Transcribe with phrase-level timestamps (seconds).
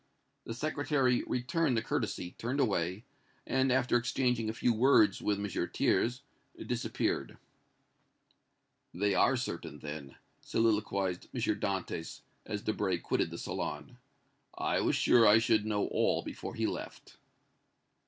[0.47, 3.03] The Secretary returned the courtesy, turned away,
[3.45, 5.47] and, after exchanging a few words with M.
[5.71, 6.23] Thiers,
[6.57, 7.37] disappeared.
[8.95, 11.39] "They are certain, then!" soliloquized M.
[11.41, 13.99] Dantès, as Debray quitted the salon.
[14.57, 17.17] "I was sure I should know all before he left."